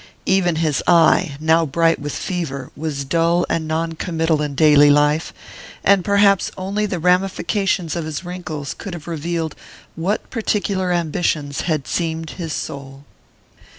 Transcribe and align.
Even 0.25 0.55
his 0.55 0.81
eye, 0.87 1.37
now 1.39 1.63
bright 1.63 1.99
with 1.99 2.13
fever, 2.15 2.71
was 2.75 3.05
dull 3.05 3.45
and 3.51 3.67
non 3.67 3.93
committal 3.93 4.41
in 4.41 4.55
daily 4.55 4.89
life; 4.89 5.31
and 5.83 6.03
perhaps 6.03 6.49
only 6.57 6.87
the 6.87 6.97
ramifications 6.97 7.95
of 7.95 8.05
his 8.05 8.25
wrinkles 8.25 8.73
could 8.75 8.95
have 8.95 9.07
revealed 9.07 9.53
what 9.95 10.27
particular 10.31 10.91
ambitions 10.91 11.61
had 11.69 11.85
seamed 11.85 12.31
his 12.31 12.51
soul. 12.51 13.03